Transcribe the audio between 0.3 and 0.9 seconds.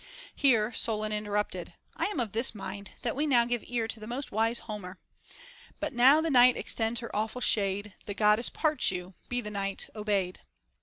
Here